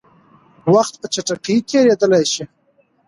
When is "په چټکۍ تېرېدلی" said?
1.01-2.23